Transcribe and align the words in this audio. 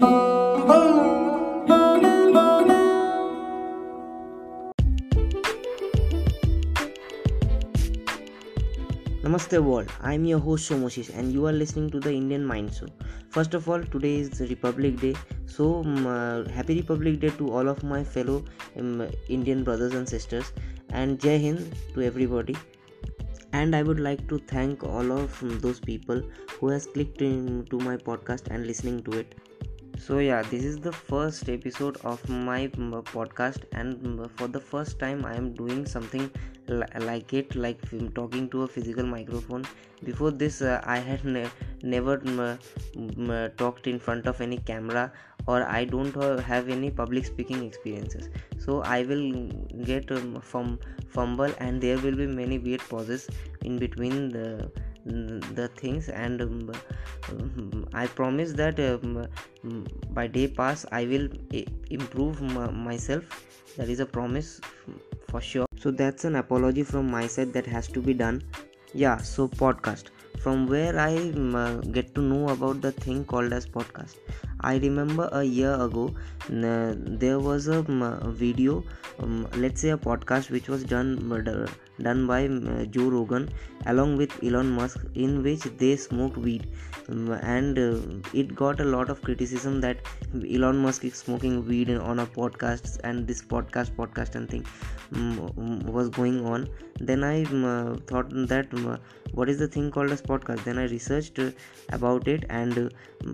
Namaste 0.00 0.78
world, 9.60 9.90
I 10.00 10.14
am 10.14 10.24
your 10.24 10.38
host 10.38 10.70
Somoshish 10.70 11.12
and 11.18 11.32
you 11.32 11.46
are 11.46 11.52
listening 11.52 11.90
to 11.90 11.98
the 11.98 12.12
Indian 12.12 12.46
Mind 12.46 12.72
Show. 12.72 12.86
First 13.30 13.54
of 13.54 13.68
all, 13.68 13.82
today 13.82 14.18
is 14.18 14.40
Republic 14.40 15.00
Day, 15.00 15.16
so 15.46 15.80
um, 15.80 16.06
uh, 16.06 16.48
happy 16.48 16.76
Republic 16.76 17.18
Day 17.18 17.30
to 17.30 17.50
all 17.50 17.68
of 17.68 17.82
my 17.82 18.04
fellow 18.04 18.44
um, 18.76 19.04
Indian 19.28 19.64
brothers 19.64 19.94
and 19.94 20.08
sisters 20.08 20.52
and 20.90 21.18
Jai 21.18 21.38
Hind 21.38 21.74
to 21.94 22.02
everybody. 22.02 22.56
And 23.52 23.74
I 23.74 23.82
would 23.82 23.98
like 23.98 24.28
to 24.28 24.38
thank 24.38 24.84
all 24.84 25.10
of 25.10 25.42
um, 25.42 25.58
those 25.58 25.80
people 25.80 26.22
who 26.60 26.68
has 26.68 26.86
clicked 26.86 27.20
into 27.20 27.78
my 27.80 27.96
podcast 27.96 28.46
and 28.52 28.64
listening 28.64 29.02
to 29.02 29.18
it 29.18 29.34
so 29.98 30.18
yeah 30.18 30.42
this 30.42 30.64
is 30.64 30.78
the 30.78 30.92
first 30.92 31.48
episode 31.48 31.96
of 32.04 32.28
my 32.28 32.68
podcast 32.68 33.64
and 33.72 34.30
for 34.36 34.46
the 34.46 34.60
first 34.60 34.98
time 34.98 35.24
i 35.24 35.34
am 35.34 35.52
doing 35.54 35.84
something 35.84 36.30
like 37.00 37.32
it 37.32 37.54
like 37.56 37.80
talking 38.14 38.48
to 38.50 38.62
a 38.62 38.68
physical 38.68 39.04
microphone. 39.04 39.64
Before 40.04 40.30
this 40.30 40.62
uh, 40.62 40.80
i 40.84 40.98
had 40.98 41.24
ne- 41.24 41.50
never 41.82 42.18
talked 43.56 43.86
in 43.86 43.98
front 43.98 44.26
of 44.26 44.40
any 44.40 44.58
camera 44.58 45.12
or 45.46 45.62
i 45.64 45.84
don't 45.84 46.14
have 46.40 46.68
any 46.68 46.90
public 46.90 47.26
speaking 47.26 47.64
experiences. 47.64 48.28
So 48.58 48.82
i 48.82 49.02
will 49.02 49.50
get 49.84 50.10
um, 50.12 50.40
from 50.40 50.78
fumble 51.08 51.52
and 51.58 51.80
there 51.80 51.98
will 51.98 52.16
be 52.16 52.26
many 52.26 52.58
weird 52.58 52.80
pauses 52.80 53.28
in 53.62 53.78
between 53.78 54.28
the 54.28 54.70
the 55.54 55.68
things 55.76 56.08
and 56.08 56.42
um, 56.42 56.72
i 57.94 58.06
promise 58.06 58.52
that 58.52 58.78
um, 58.80 59.28
by 60.10 60.26
day 60.26 60.46
pass 60.46 60.84
i 60.92 61.04
will 61.04 61.28
improve 61.90 62.40
myself. 62.42 63.44
That 63.76 63.88
is 63.88 64.00
a 64.00 64.06
promise 64.06 64.60
for 65.28 65.40
sure. 65.40 65.66
So 65.78 65.90
that's 65.90 66.24
an 66.24 66.36
apology 66.36 66.82
from 66.82 67.10
my 67.10 67.26
side 67.26 67.52
that 67.52 67.66
has 67.66 67.86
to 67.88 68.00
be 68.00 68.14
done. 68.14 68.42
Yeah 68.92 69.18
so 69.18 69.48
podcast. 69.48 70.06
From 70.40 70.66
where 70.66 70.98
i 70.98 71.16
um, 71.16 71.80
get 71.92 72.14
to 72.14 72.20
know 72.20 72.48
about 72.48 72.80
the 72.80 72.92
thing 72.92 73.24
called 73.24 73.52
as 73.52 73.66
podcast 73.66 74.16
i 74.60 74.76
remember 74.78 75.28
a 75.32 75.42
year 75.42 75.74
ago 75.74 76.14
uh, 76.50 76.94
there 77.24 77.38
was 77.38 77.68
a 77.68 77.78
um, 77.78 78.20
video 78.34 78.82
um, 79.20 79.48
let's 79.56 79.80
say 79.80 79.90
a 79.90 79.98
podcast 79.98 80.50
which 80.50 80.68
was 80.68 80.84
done 80.84 81.10
uh, 81.32 81.66
done 82.00 82.26
by 82.26 82.46
uh, 82.46 82.84
Joe 82.84 83.08
Rogan 83.08 83.50
along 83.86 84.16
with 84.16 84.32
Elon 84.44 84.70
Musk, 84.70 85.00
in 85.14 85.42
which 85.42 85.62
they 85.78 85.96
smoked 85.96 86.36
weed, 86.36 86.68
um, 87.08 87.32
and 87.42 87.78
uh, 87.78 87.98
it 88.32 88.54
got 88.54 88.80
a 88.80 88.84
lot 88.84 89.10
of 89.10 89.20
criticism 89.22 89.80
that 89.80 89.98
Elon 90.48 90.78
Musk 90.78 91.04
is 91.04 91.14
smoking 91.14 91.66
weed 91.66 91.90
on 91.90 92.20
a 92.20 92.26
podcast, 92.26 93.00
and 93.02 93.26
this 93.26 93.42
podcast, 93.42 93.90
podcast 93.90 94.34
and 94.36 94.48
thing 94.48 94.64
was 95.92 96.08
going 96.10 96.44
on. 96.46 96.68
Then 97.00 97.24
I 97.24 97.44
thought 97.44 98.30
that 98.30 99.00
what 99.32 99.48
is 99.48 99.58
the 99.58 99.68
thing 99.68 99.90
called 99.90 100.10
as 100.10 100.22
podcast? 100.22 100.64
Then 100.64 100.78
I 100.78 100.84
researched 100.84 101.40
about 101.90 102.28
it, 102.28 102.44
and 102.48 102.92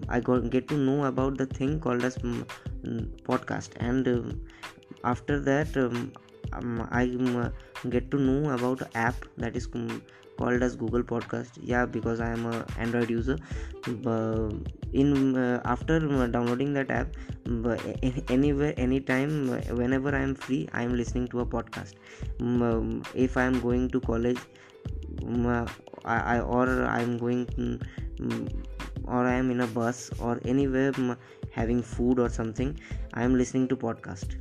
I 0.09 0.21
got 0.21 0.51
get 0.51 0.69
to 0.69 0.77
know 0.77 1.05
about 1.15 1.39
the 1.45 1.47
thing 1.47 1.79
called 1.87 2.05
as 2.11 2.19
podcast, 3.31 3.81
and 3.91 4.13
after 5.13 5.41
that 5.41 5.77
um, 5.77 6.13
um, 6.53 6.89
i 6.91 7.05
um, 7.05 7.53
get 7.91 8.11
to 8.11 8.19
know 8.27 8.51
about 8.57 8.83
app 8.95 9.25
that 9.37 9.57
is 9.57 9.67
called 10.39 10.63
as 10.63 10.77
google 10.77 11.03
podcast. 11.03 11.59
Yeah 11.73 11.87
because 11.87 12.21
i 12.21 12.31
am 12.31 12.47
a 12.47 12.65
android 12.79 13.11
user. 13.11 13.39
Uh, 14.07 14.49
in 14.93 15.37
uh, 15.37 15.61
after 15.65 15.99
downloading 16.29 16.73
that 16.75 16.91
app 16.91 17.09
anywhere 18.29 18.75
anytime 18.77 19.49
whenever 19.77 20.15
i 20.15 20.21
am 20.21 20.35
free 20.35 20.69
i 20.73 20.83
am 20.83 20.97
listening 20.97 21.29
to 21.29 21.41
a 21.41 21.47
podcast. 21.47 21.95
Um, 22.41 23.03
if 23.15 23.37
i 23.37 23.43
am 23.43 23.61
going 23.61 23.89
to 23.91 24.01
college 24.01 24.39
I, 26.05 26.37
I 26.37 26.41
or 26.41 26.85
i 26.85 27.01
am 27.01 27.19
going 27.19 27.81
or 29.07 29.27
i 29.27 29.35
am 29.35 29.51
in 29.51 29.61
a 29.61 29.67
bus 29.67 30.11
or 30.21 30.41
anywhere 30.45 30.93
having 31.51 31.83
food 31.83 32.19
or 32.19 32.29
something 32.29 32.79
i 33.15 33.23
am 33.23 33.37
listening 33.37 33.69
to 33.69 33.77
podcast. 33.77 34.37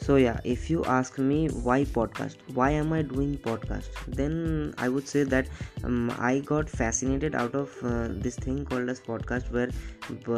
So 0.00 0.16
yeah 0.16 0.38
if 0.44 0.70
you 0.70 0.84
ask 0.86 1.18
me 1.18 1.48
why 1.48 1.84
podcast 1.84 2.36
why 2.58 2.70
am 2.70 2.92
i 2.92 3.02
doing 3.02 3.36
podcast 3.46 3.88
then 4.06 4.72
i 4.78 4.88
would 4.88 5.06
say 5.06 5.24
that 5.24 5.48
um, 5.84 6.10
i 6.18 6.38
got 6.38 6.70
fascinated 6.70 7.34
out 7.34 7.54
of 7.54 7.74
uh, 7.82 8.08
this 8.10 8.36
thing 8.36 8.64
called 8.64 8.88
as 8.88 9.00
podcast 9.00 9.50
where 9.50 9.68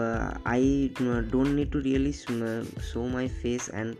uh, 0.00 0.34
i 0.44 0.90
don't 0.96 1.54
need 1.54 1.70
to 1.70 1.82
really 1.82 2.12
show 2.12 3.06
my 3.06 3.28
face 3.28 3.68
and 3.68 3.96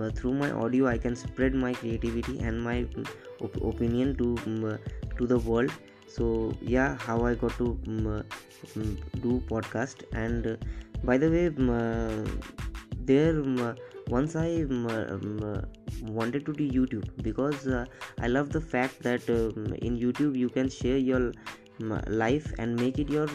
uh, 0.00 0.10
through 0.10 0.34
my 0.34 0.50
audio 0.50 0.88
i 0.88 0.98
can 0.98 1.14
spread 1.14 1.54
my 1.54 1.72
creativity 1.72 2.38
and 2.40 2.60
my 2.60 2.84
op- 3.40 3.62
opinion 3.62 4.16
to 4.16 4.36
to 5.18 5.26
the 5.26 5.38
world 5.38 5.70
so 6.14 6.52
yeah 6.60 6.96
how 7.06 7.18
i 7.26 7.34
got 7.34 7.56
to 7.58 7.68
um, 7.86 8.24
do 9.20 9.42
podcast. 9.48 10.04
And 10.12 10.58
by 11.04 11.18
the 11.18 11.30
way 11.30 11.48
there 13.10 13.42
once 14.08 14.36
i 14.36 14.62
um, 14.62 14.86
um, 14.86 15.64
wanted 16.02 16.44
to 16.46 16.52
do 16.52 16.68
youtube 16.68 17.08
because 17.22 17.66
uh, 17.66 17.84
i 18.20 18.26
love 18.26 18.50
the 18.50 18.60
fact 18.60 19.02
that 19.02 19.28
um, 19.30 19.74
in 19.74 19.96
youtube 19.98 20.36
you 20.36 20.48
can 20.48 20.68
share 20.68 20.98
your 20.98 21.32
life 22.06 22.52
and 22.58 22.76
make 22.76 22.98
it 22.98 23.08
your 23.08 23.26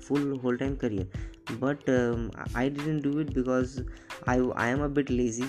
full 0.00 0.38
whole 0.38 0.56
time 0.56 0.76
career. 0.76 1.06
But 1.60 1.88
um, 1.88 2.30
i 2.54 2.68
didn't 2.68 3.00
do 3.00 3.18
it 3.20 3.32
because 3.32 3.82
i 4.26 4.36
i 4.64 4.68
am 4.68 4.82
a 4.82 4.88
bit 4.88 5.08
lazy 5.08 5.46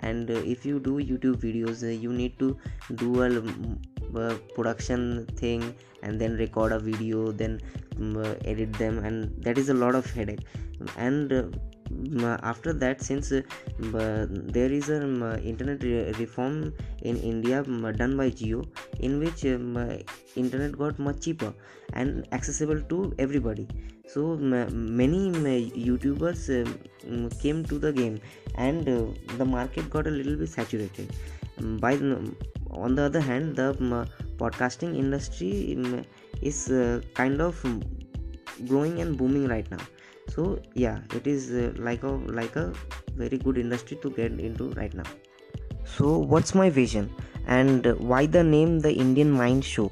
and 0.00 0.30
uh, 0.30 0.34
if 0.54 0.64
you 0.64 0.78
do 0.78 0.98
youtube 0.98 1.40
videos 1.46 1.82
uh, 1.82 1.88
you 1.88 2.12
need 2.12 2.38
to 2.38 2.56
do 2.94 3.22
a, 3.22 3.42
a 4.16 4.34
production 4.54 5.26
thing 5.36 5.74
and 6.02 6.20
then 6.20 6.36
record 6.36 6.72
a 6.72 6.78
video 6.78 7.32
then 7.32 7.60
um, 7.98 8.16
edit 8.44 8.72
them 8.74 8.98
and 9.04 9.42
that 9.42 9.58
is 9.58 9.68
a 9.68 9.74
lot 9.74 9.94
of 9.94 10.10
headache. 10.10 10.46
And 10.96 11.32
uh, 11.32 12.38
after 12.42 12.72
that 12.72 13.02
since 13.02 13.32
uh, 13.32 13.42
there 14.56 14.72
is 14.72 14.88
an 14.88 15.22
um, 15.22 15.38
internet 15.40 15.82
re- 15.82 16.12
reform 16.18 16.72
in 17.02 17.16
india 17.16 17.62
done 18.00 18.16
by 18.16 18.30
Jio 18.30 18.60
in 19.00 19.18
which 19.18 19.44
um, 19.44 19.76
internet 20.36 20.78
got 20.78 20.98
much 20.98 21.20
cheaper 21.20 21.52
and 21.94 22.26
accessible 22.32 22.80
to 22.92 23.12
everybody. 23.18 23.66
So 24.06 24.36
many 24.36 25.30
youtubers 25.86 26.42
um, 26.60 27.28
came 27.42 27.64
to 27.64 27.78
the 27.78 27.92
game 27.92 28.20
and 28.56 28.88
uh, 28.88 29.06
the 29.38 29.44
market 29.44 29.90
got 29.90 30.06
a 30.06 30.10
little 30.10 30.36
bit 30.36 30.48
saturated. 30.48 31.12
By 31.80 31.96
on 32.70 32.94
the 32.94 33.02
other 33.02 33.20
hand 33.20 33.56
the 33.56 33.74
podcasting 34.36 34.96
industry 34.96 35.76
is 36.40 36.70
uh, 36.70 37.00
kind 37.14 37.40
of 37.40 37.64
growing 38.66 39.00
and 39.00 39.16
booming 39.16 39.48
right 39.48 39.70
now. 39.70 39.80
So 40.28 40.60
yeah 40.74 41.00
it 41.14 41.26
is 41.26 41.50
uh, 41.50 41.72
like 41.76 42.02
a 42.02 42.12
like 42.40 42.56
a 42.56 42.72
very 43.14 43.38
good 43.38 43.58
industry 43.58 43.98
to 44.02 44.10
get 44.10 44.32
into 44.32 44.70
right 44.70 44.94
now. 44.94 45.10
So 45.84 46.18
what's 46.18 46.54
my 46.54 46.70
vision? 46.70 47.12
And 47.46 47.86
why 47.98 48.26
the 48.26 48.44
name 48.44 48.80
the 48.80 48.92
indian 48.92 49.30
mind 49.30 49.64
show 49.64 49.90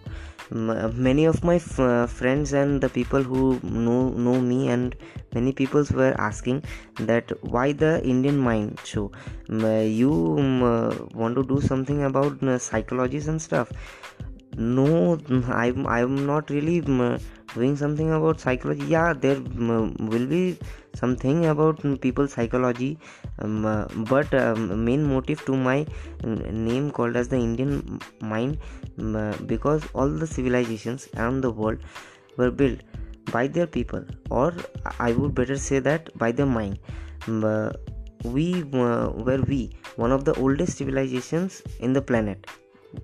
many 0.51 1.25
of 1.27 1.45
my 1.45 1.57
f- 1.57 2.11
friends 2.11 2.53
and 2.53 2.81
the 2.81 2.89
people 2.89 3.23
who 3.23 3.61
know 3.63 4.09
know 4.11 4.41
me 4.41 4.69
and 4.69 4.97
many 5.35 5.53
people 5.53 5.85
were 5.93 6.15
asking 6.19 6.63
that 7.01 7.31
why 7.43 7.73
the 7.73 8.03
indian 8.05 8.39
mind 8.39 8.79
show? 8.85 9.11
You 9.49 10.13
want 11.15 11.37
to 11.37 11.45
do 11.45 11.61
something 11.61 12.05
about 12.05 12.43
uh, 12.43 12.59
psychologies 12.69 13.29
and 13.29 13.41
stuff? 13.41 13.73
No 14.57 15.19
i'm 15.49 15.87
i'm 15.87 16.27
not 16.27 16.51
really 16.51 16.81
doing 17.55 17.77
something 17.77 18.13
about 18.13 18.41
psychology. 18.41 18.85
Yeah 18.87 19.13
there 19.13 19.37
um, 19.37 19.95
will 19.99 20.27
be 20.27 20.59
something 20.95 21.47
about 21.47 21.83
people's 22.01 22.33
psychology. 22.33 22.99
Um, 23.41 23.65
uh, 23.65 23.85
but 24.13 24.33
um, 24.35 24.85
main 24.85 25.05
motive 25.05 25.45
to 25.47 25.57
my 25.57 25.87
name 26.25 26.91
called 26.91 27.17
as 27.17 27.29
the 27.29 27.37
indian 27.37 28.01
mind 28.21 28.59
uh, 29.01 29.37
because 29.47 29.83
all 29.95 30.09
the 30.09 30.27
civilizations 30.27 31.09
around 31.17 31.41
the 31.41 31.51
world 31.51 31.79
were 32.37 32.51
built 32.51 32.81
by 33.31 33.47
their 33.47 33.67
people 33.67 34.03
or 34.31 34.55
i 34.99 35.13
would 35.13 35.35
better 35.35 35.57
say 35.57 35.79
that 35.79 36.17
by 36.19 36.33
their 36.33 36.47
mind. 36.47 36.79
Uh, 37.29 37.71
we 38.25 38.63
uh, 38.73 39.11
were 39.27 39.43
we 39.47 39.71
one 39.97 40.13
of 40.13 40.25
the 40.25 40.35
oldest 40.41 40.79
civilizations 40.79 41.63
in 41.79 41.93
the 41.93 42.03
planet 42.03 42.47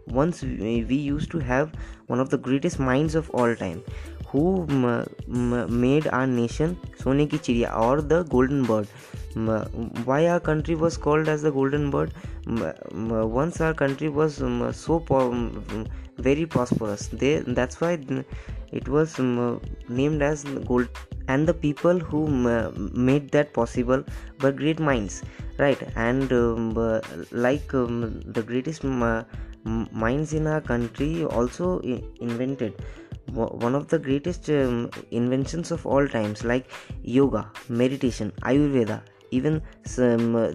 once 0.07 0.43
we, 0.43 0.97
used 0.97 1.31
to 1.31 1.39
have 1.39 1.73
one 2.07 2.21
of 2.21 2.31
the 2.31 2.39
greatest 2.39 2.79
minds 2.79 3.15
of 3.15 3.31
all 3.31 3.55
time 3.55 3.83
who 4.29 4.67
made 5.69 6.07
our 6.09 6.27
nation 6.27 6.77
Sone 6.99 7.27
ki 7.29 7.39
Chiriya 7.39 7.79
or 7.79 8.01
the 8.01 8.25
golden 8.25 8.65
bird. 8.65 8.89
Why 10.05 10.27
our 10.29 10.41
country 10.41 10.75
was 10.75 10.97
called 10.97 11.29
as 11.29 11.43
the 11.43 11.51
golden 11.51 11.91
bird? 11.91 12.13
Once 12.47 13.61
our 13.61 13.75
country 13.75 14.09
was 14.09 14.37
so 14.77 14.99
very 16.19 16.47
prosperous. 16.47 17.09
They, 17.09 17.39
that's 17.41 17.81
why 17.81 17.99
it 18.73 18.89
was 18.89 19.19
named 19.89 20.23
as 20.23 20.45
gold 20.45 20.89
and 21.29 21.49
the 21.49 21.55
people 21.55 21.99
who 21.99 22.27
made 22.29 23.31
that 23.31 23.53
possible 23.53 24.05
were 24.43 24.53
great 24.53 24.79
minds 24.79 25.23
right 25.59 25.81
and 25.97 26.33
um, 26.33 26.75
like 27.31 27.73
um, 27.73 28.21
the 28.27 28.43
greatest 28.43 28.85
minds 29.64 30.32
in 30.32 30.46
our 30.46 30.61
country 30.61 31.25
also 31.25 31.81
invented. 31.81 32.75
One 33.32 33.75
of 33.75 33.88
the 33.88 33.99
greatest 33.99 34.49
um, 34.50 34.90
inventions 35.11 35.70
of 35.70 35.87
all 35.87 36.06
times 36.06 36.44
like 36.44 36.66
yoga 37.02 37.50
meditation 37.69 38.32
ayurveda 38.43 39.00
even 39.38 39.55
some 39.84 40.37
uh, 40.37 40.49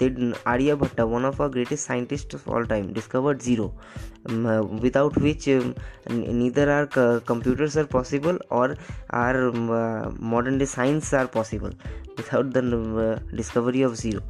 did 0.00 0.16
Aryabhatta, 0.52 1.06
one 1.16 1.24
of 1.24 1.40
our 1.40 1.48
greatest 1.48 1.84
scientists 1.84 2.34
of 2.34 2.48
all 2.48 2.64
time, 2.64 2.92
discovered 2.92 3.40
zero, 3.40 3.72
um, 4.26 4.46
uh, 4.46 4.62
without 4.86 5.16
which 5.26 5.48
um, 5.48 5.74
neither 6.08 6.66
our 6.76 6.86
c- 6.96 7.24
computers 7.24 7.76
are 7.76 7.86
possible 7.86 8.38
or 8.50 8.76
our 9.10 9.48
um, 9.48 9.70
uh, 9.70 10.10
modern 10.18 10.58
day 10.58 10.64
science 10.64 11.12
are 11.12 11.28
possible. 11.28 11.70
Without 12.16 12.52
the 12.52 12.62
uh, 12.62 13.36
discovery 13.36 13.82
of 13.82 13.96
zero. 13.96 14.22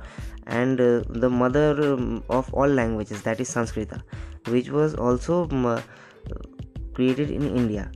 And 0.48 0.80
uh, 0.80 1.02
the 1.08 1.30
mother 1.30 1.92
um, 1.92 2.24
of 2.28 2.52
all 2.52 2.66
languages, 2.66 3.22
that 3.22 3.40
is 3.40 3.50
Sanskrita, 3.50 4.02
which 4.48 4.70
was 4.70 4.94
also 4.94 5.48
um, 5.48 5.66
uh, 5.66 5.80
created 6.94 7.30
in 7.30 7.56
India. 7.62 7.90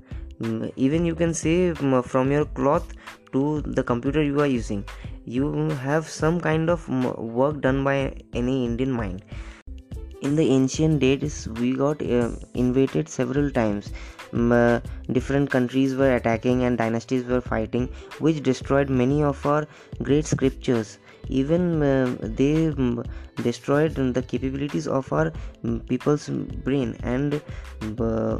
even 0.84 1.04
you 1.08 1.14
can 1.14 1.32
say 1.40 1.72
from 2.12 2.30
your 2.34 2.44
cloth 2.58 2.94
to 3.32 3.60
the 3.78 3.82
computer 3.90 4.22
you 4.28 4.40
are 4.44 4.46
using 4.52 4.84
you 5.24 5.68
have 5.70 6.08
some 6.08 6.40
kind 6.40 6.68
of 6.68 6.88
work 7.18 7.60
done 7.60 7.84
by 7.84 8.12
any 8.34 8.64
indian 8.64 8.90
mind. 8.90 9.24
In 10.20 10.36
the 10.36 10.46
ancient 10.48 11.00
days 11.00 11.48
we 11.48 11.74
got 11.74 12.02
uh, 12.02 12.30
invaded 12.54 13.08
several 13.08 13.50
times. 13.50 13.92
Uh, 14.32 14.80
different 15.10 15.50
countries 15.50 15.94
were 15.94 16.14
attacking 16.16 16.64
and 16.64 16.78
dynasties 16.78 17.24
were 17.24 17.40
fighting 17.40 17.88
which 18.18 18.42
destroyed 18.42 18.88
many 18.88 19.22
of 19.22 19.44
our 19.44 19.66
great 20.02 20.24
scriptures 20.24 20.98
even 21.28 21.82
uh, 21.82 22.16
they 22.20 22.68
um, 22.68 23.04
destroyed 23.36 23.94
the 23.94 24.22
capabilities 24.22 24.86
of 24.86 25.12
our 25.12 25.32
um, 25.64 25.80
people's 25.88 26.28
brain 26.28 26.96
and 27.02 27.40
uh, 27.98 28.36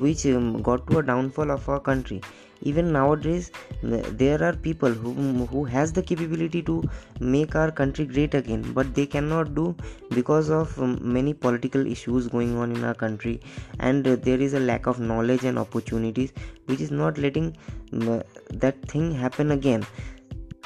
which 0.00 0.26
um, 0.26 0.62
got 0.62 0.86
to 0.88 0.98
a 0.98 1.02
downfall 1.02 1.50
of 1.50 1.68
our 1.68 1.80
country. 1.80 2.20
Even 2.62 2.92
nowadays 2.92 3.52
there 3.82 4.42
are 4.42 4.52
people 4.52 4.90
who 4.90 5.12
who 5.46 5.62
has 5.64 5.92
the 5.92 6.02
capability 6.02 6.60
to 6.60 6.82
make 7.20 7.54
our 7.54 7.70
country 7.70 8.04
great 8.04 8.34
again 8.34 8.64
but 8.78 8.92
they 8.96 9.06
cannot 9.06 9.54
do 9.54 9.76
because 10.10 10.50
of 10.50 10.76
um, 10.80 10.98
many 11.00 11.32
political 11.32 11.86
issues 11.86 12.26
going 12.26 12.58
on 12.58 12.72
in 12.72 12.82
our 12.82 12.94
country. 12.94 13.40
And 13.78 14.06
uh, 14.08 14.16
there 14.16 14.40
is 14.40 14.54
a 14.54 14.60
lack 14.60 14.86
of 14.86 14.98
knowledge 14.98 15.44
and 15.44 15.56
opportunities 15.56 16.32
which 16.66 16.80
is 16.80 16.90
not 16.90 17.16
letting 17.16 17.56
um, 17.92 18.22
that 18.50 18.82
thing 18.88 19.12
happen 19.12 19.52
again. 19.52 19.86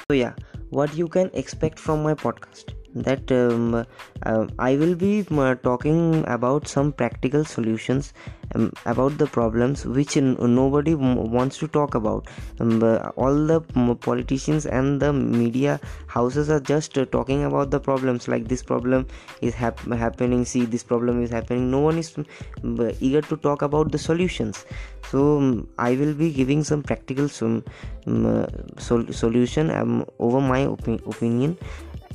So 0.08 0.14
yeah 0.14 0.32
what 0.73 0.97
you 0.97 1.07
can 1.07 1.31
expect 1.35 1.79
from 1.79 2.03
my 2.03 2.15
podcast 2.15 2.75
that 2.94 3.31
um, 3.33 3.75
uh, 3.75 4.47
i 4.59 4.77
will 4.77 4.94
be 4.94 5.27
uh, 5.31 5.55
talking 5.56 6.25
about 6.27 6.69
some 6.69 6.93
practical 6.93 7.44
solutions 7.44 8.12
um, 8.55 8.73
about 8.87 9.17
the 9.19 9.27
problems 9.27 9.85
which 9.87 10.17
n- 10.17 10.37
nobody 10.41 10.93
m- 10.93 11.31
wants 11.31 11.59
to 11.59 11.69
talk 11.69 11.94
about. 11.94 12.29
Um, 12.61 12.83
uh, 12.83 12.97
all 13.17 13.35
the 13.35 13.61
politicians 14.00 14.67
and 14.67 15.00
the 15.00 15.12
media 15.12 15.81
houses 16.06 16.50
are 16.50 16.61
just 16.61 16.99
uh, 16.99 17.05
talking 17.06 17.44
about 17.44 17.71
the 17.71 17.81
problems 17.81 18.29
like 18.29 18.49
this 18.49 18.62
problem 18.62 19.06
is 19.41 19.55
hap- 19.55 19.81
happening 19.93 20.45
see 20.45 20.65
this 20.65 20.83
problem 20.83 21.23
is 21.23 21.31
happening. 21.31 21.71
No 21.71 21.81
one 21.81 21.99
is 21.99 22.15
eager 23.00 23.23
to 23.23 23.37
talk 23.37 23.62
about 23.62 23.93
the 23.93 23.99
solutions. 23.99 24.65
So 25.11 25.38
um, 25.38 25.69
i 25.79 25.95
will 25.95 26.15
be 26.15 26.33
giving 26.33 26.65
some 26.65 26.83
practical 26.83 27.29
some 27.29 27.65
uh, 28.06 28.47
sol- 28.79 29.12
solution 29.12 29.71
um, 29.71 30.05
over 30.19 30.41
my 30.41 30.67
op- 30.67 30.87
opinion 31.06 31.56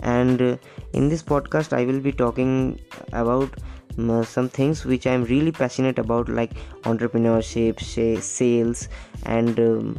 and 0.02 0.42
uh, 0.42 0.58
in 0.94 1.10
this 1.10 1.24
podcast 1.24 1.74
i 1.74 1.86
will 1.86 2.00
be 2.00 2.12
talking 2.12 2.80
about 3.14 3.50
um, 3.98 4.24
some 4.24 4.50
things 4.50 4.86
which 4.86 5.08
i'm 5.08 5.24
really 5.26 5.52
passionate 5.52 6.00
about 6.00 6.30
like 6.30 6.52
entrepreneurship 6.84 7.82
sales 8.22 8.90
and 9.24 9.60
um, 9.60 9.98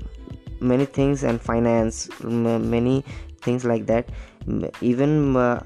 many 0.61 0.85
things 0.85 1.25
and 1.25 1.41
finance 1.41 2.09
many 2.21 3.05
things 3.43 3.65
like 3.65 3.87
that. 3.87 4.09
Even 4.81 5.37
uh, 5.37 5.63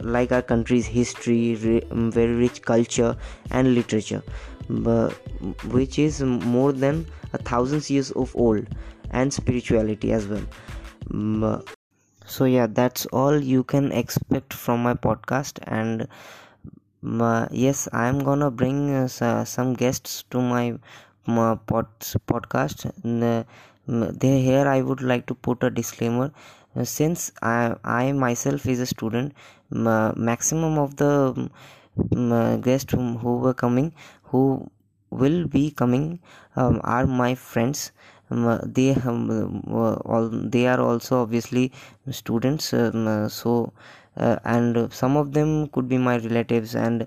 like 0.00 0.32
our 0.32 0.42
country's 0.42 0.86
history 0.86 1.54
very 1.54 2.34
rich 2.34 2.62
culture 2.62 3.16
and 3.50 3.74
literature 3.74 4.22
which 5.76 5.98
is 5.98 6.22
more 6.22 6.72
than 6.72 7.06
a 7.32 7.38
thousand 7.38 7.88
years 7.88 8.10
of 8.12 8.34
old 8.34 8.66
and 9.10 9.32
spirituality 9.32 10.12
as 10.12 10.26
well 10.26 11.64
so 12.26 12.44
yeah 12.44 12.66
that's 12.66 13.06
all 13.06 13.40
you 13.40 13.62
can 13.64 13.92
expect 13.92 14.52
from 14.52 14.82
my 14.82 14.94
podcast. 14.94 15.58
And 15.66 16.08
uh, 17.04 17.46
yes 17.50 17.88
i'm 17.92 18.18
gonna 18.18 18.50
bring 18.50 18.90
uh, 18.90 19.44
some 19.44 19.74
guests 19.74 20.24
to 20.30 20.40
my, 20.40 20.78
my 21.26 21.54
pod, 21.66 21.86
podcast. 22.26 22.86
Uh, 22.86 23.44
there 23.86 24.40
here 24.40 24.66
i 24.68 24.80
would 24.82 25.00
like 25.02 25.26
to 25.26 25.34
put 25.34 25.62
a 25.62 25.70
disclaimer. 25.70 26.32
Uh, 26.74 26.84
since 26.84 27.32
i 27.42 27.74
i 27.84 28.12
myself 28.12 28.66
is 28.66 28.80
a 28.80 28.86
student 28.86 29.32
maximum 29.70 30.78
of 30.78 30.96
the 30.96 31.50
guests 32.62 32.92
who, 32.92 33.36
were 33.38 33.54
coming 33.54 33.92
who 34.24 34.70
will 35.10 35.46
be 35.46 35.70
coming 35.70 36.18
um, 36.56 36.80
are 36.84 37.06
my 37.06 37.34
friends 37.34 37.92
they 38.30 38.94
um, 38.94 39.62
uh, 39.68 39.94
all 40.04 40.28
they 40.28 40.66
are 40.66 40.80
also 40.80 41.22
obviously 41.22 41.72
students 42.10 42.72
um, 42.74 43.06
uh, 43.06 43.28
so 43.28 43.72
uh, 44.16 44.36
and 44.44 44.92
some 44.92 45.16
of 45.16 45.32
them 45.32 45.68
could 45.68 45.88
be 45.88 45.98
my 45.98 46.16
relatives 46.16 46.74
and 46.74 47.06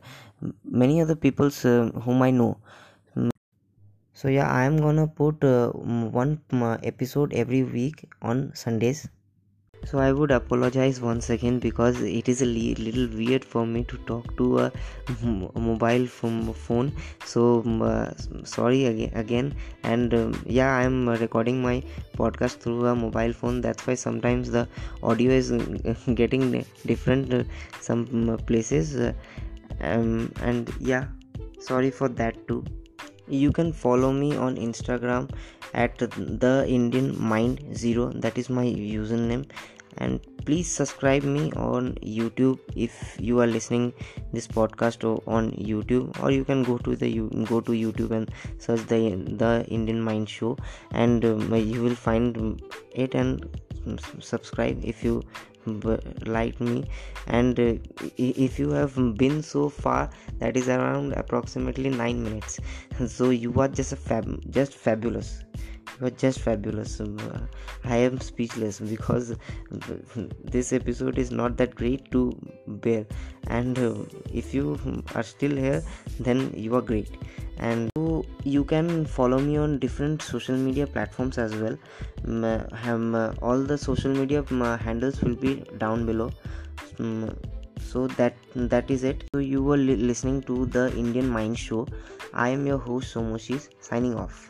many 0.63 1.01
other 1.01 1.15
peoples 1.15 1.65
uh, 1.65 1.89
whom 2.03 2.21
i 2.21 2.31
know. 2.31 2.57
So 4.13 4.27
yeah 4.27 4.49
i 4.51 4.63
am 4.63 4.77
gonna 4.77 5.07
put 5.07 5.43
uh, 5.43 5.69
one 5.69 6.41
episode 6.83 7.33
every 7.33 7.63
week 7.63 8.05
on 8.21 8.51
sundays 8.53 9.07
so 9.85 9.99
i 9.99 10.11
would 10.11 10.31
apologize 10.31 10.99
once 11.01 11.29
again 11.29 11.59
because 11.59 12.01
it 12.01 12.27
is 12.29 12.41
a 12.41 12.45
little 12.45 13.07
weird 13.17 13.43
for 13.43 13.65
me 13.65 13.83
to 13.83 13.97
talk 13.99 14.35
to 14.37 14.59
a 14.59 14.71
mobile 15.55 16.05
phone 16.07 16.93
so 17.25 17.61
uh, 17.83 18.11
sorry 18.43 18.85
again, 18.85 19.11
again. 19.13 19.55
and 19.83 20.13
um, 20.13 20.43
yeah 20.45 20.75
i'm 20.75 21.07
recording 21.09 21.61
my 21.61 21.81
podcast 22.19 22.57
through 22.59 22.85
a 22.85 22.95
mobile 22.95 23.33
phone. 23.33 23.61
That's 23.61 23.85
why 23.87 23.95
sometimes 23.95 24.51
the 24.51 24.67
audio 25.01 25.31
is 25.31 25.51
getting 26.21 26.65
different 26.85 27.33
uh, 27.33 27.43
some 27.79 28.37
places. 28.45 28.95
Uh, 28.95 29.13
um, 29.81 30.31
and 30.41 30.73
yeah 30.79 31.05
sorry 31.59 31.91
for 31.91 32.09
that 32.09 32.35
too 32.47 32.63
you 33.29 33.51
can 33.51 33.71
follow 33.71 34.11
me 34.11 34.35
on 34.35 34.55
instagram 34.55 35.29
at 35.73 35.97
the 35.97 36.65
indian 36.67 37.21
mind 37.21 37.75
zero. 37.75 38.11
That 38.13 38.37
is 38.37 38.49
my 38.49 38.65
username. 38.65 39.49
And 39.97 40.19
please 40.45 40.71
subscribe 40.71 41.23
me 41.23 41.51
on 41.53 41.93
youtube 41.95 42.59
if 42.75 43.17
you 43.19 43.39
are 43.41 43.47
listening 43.47 43.93
this 44.31 44.47
podcast 44.47 45.03
on 45.27 45.51
youtube. 45.51 46.21
Or 46.23 46.31
you 46.31 46.45
can 46.45 46.63
go 46.63 46.77
to 46.77 46.95
the 46.95 47.09
go 47.45 47.59
to 47.61 47.71
youtube 47.71 48.11
and 48.11 48.31
search 48.57 48.81
the 48.87 49.15
the 49.43 49.65
indian 49.67 50.01
mind 50.01 50.29
show. 50.29 50.57
And 50.91 51.25
um, 51.25 51.53
you 51.55 51.83
will 51.83 51.95
find 51.95 52.61
it 52.93 53.13
and 53.13 53.45
subscribe 54.19 54.83
if 54.83 55.03
you 55.03 55.23
like 56.25 56.59
me. 56.59 56.85
And 57.27 57.59
uh, 57.59 57.73
if 58.17 58.59
you 58.59 58.69
have 58.71 58.95
been 59.17 59.43
so 59.43 59.69
far 59.69 60.09
that 60.39 60.57
is 60.57 60.69
around 60.69 61.13
approximately 61.13 61.89
9 61.89 62.23
minutes. 62.23 62.59
So 63.07 63.29
you 63.29 63.53
are 63.59 63.67
just 63.67 63.93
a 63.93 63.95
fab 63.95 64.51
just 64.51 64.73
fabulous. 64.73 65.43
You 65.99 66.07
are 66.07 66.11
just 66.11 66.39
fabulous. 66.39 66.99
Um, 66.99 67.17
uh, 67.19 67.39
i 67.85 67.97
am 67.97 68.19
speechless 68.19 68.79
because 68.93 69.35
this 70.43 70.73
episode 70.73 71.17
is 71.17 71.31
not 71.31 71.57
that 71.57 71.75
great 71.75 72.11
to 72.11 72.31
bear. 72.67 73.05
And 73.47 73.79
uh, 73.79 73.95
if 74.33 74.53
you 74.53 74.77
are 75.15 75.23
still 75.23 75.55
here 75.55 75.83
then 76.19 76.51
you 76.55 76.75
are 76.75 76.81
great 76.81 77.09
and 77.59 77.89
you 78.43 78.63
can 78.63 79.05
follow 79.05 79.39
me 79.39 79.57
on 79.57 79.79
different 79.79 80.21
social 80.21 80.55
media 80.55 80.87
platforms 80.87 81.37
as 81.37 81.55
well. 81.55 81.77
Um, 82.25 83.15
uh, 83.15 83.33
all 83.41 83.59
the 83.59 83.77
social 83.77 84.13
media 84.13 84.43
um, 84.49 84.61
handles 84.77 85.21
will 85.21 85.35
be 85.35 85.63
down 85.77 86.05
below. 86.05 86.31
Um, 86.99 87.35
so 87.81 88.07
that 88.07 88.35
that 88.55 88.89
is 88.91 89.03
it. 89.03 89.23
So 89.33 89.39
you 89.39 89.63
were 89.63 89.77
li- 89.77 89.95
listening 89.95 90.41
to 90.43 90.65
the 90.65 90.95
indian 90.97 91.29
mind 91.29 91.57
show. 91.57 91.87
I 92.33 92.49
am 92.49 92.65
your 92.67 92.77
host 92.77 93.15
somoshis 93.15 93.69
signing 93.79 94.15
off 94.15 94.49